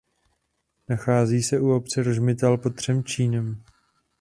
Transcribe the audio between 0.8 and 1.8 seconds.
Nachází se u